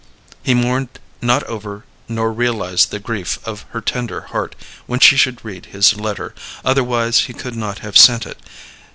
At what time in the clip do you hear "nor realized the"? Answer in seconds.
2.09-2.97